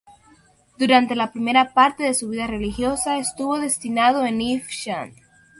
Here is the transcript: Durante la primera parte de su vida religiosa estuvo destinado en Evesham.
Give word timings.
Durante 0.79 1.13
la 1.15 1.31
primera 1.31 1.75
parte 1.75 2.01
de 2.05 2.15
su 2.15 2.29
vida 2.29 2.47
religiosa 2.47 3.19
estuvo 3.19 3.59
destinado 3.59 4.25
en 4.25 4.41
Evesham. 4.41 5.13